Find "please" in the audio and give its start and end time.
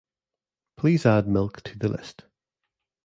0.77-1.05